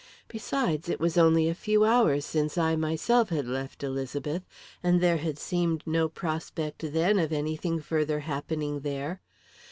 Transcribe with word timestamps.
Besides, 0.29 0.89
it 0.89 0.99
was 0.99 1.15
only 1.15 1.47
a 1.47 1.53
few 1.53 1.85
hours 1.85 2.25
since 2.25 2.57
I 2.57 2.75
myself 2.75 3.29
had 3.29 3.45
left 3.45 3.83
Elizabeth, 3.83 4.41
and 4.81 4.99
there 4.99 5.17
had 5.17 5.37
seemed 5.37 5.83
no 5.85 6.09
prospect 6.09 6.83
then 6.91 7.19
of 7.19 7.31
anything 7.31 7.79
further 7.79 8.21
happening 8.21 8.79
there. 8.79 9.21